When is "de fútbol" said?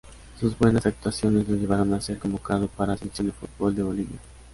3.27-3.75